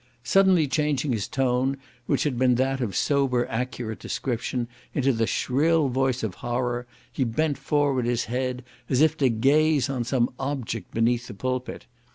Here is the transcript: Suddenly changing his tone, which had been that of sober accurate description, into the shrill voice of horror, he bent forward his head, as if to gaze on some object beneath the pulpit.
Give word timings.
Suddenly 0.23 0.65
changing 0.67 1.11
his 1.11 1.27
tone, 1.27 1.77
which 2.07 2.23
had 2.23 2.39
been 2.39 2.55
that 2.55 2.81
of 2.81 2.95
sober 2.95 3.45
accurate 3.47 3.99
description, 3.99 4.67
into 4.95 5.13
the 5.13 5.27
shrill 5.27 5.89
voice 5.89 6.23
of 6.23 6.33
horror, 6.41 6.87
he 7.11 7.23
bent 7.23 7.59
forward 7.59 8.05
his 8.05 8.25
head, 8.25 8.63
as 8.89 8.99
if 8.99 9.15
to 9.17 9.29
gaze 9.29 9.91
on 9.91 10.03
some 10.03 10.31
object 10.39 10.91
beneath 10.91 11.27
the 11.27 11.35
pulpit. 11.35 11.85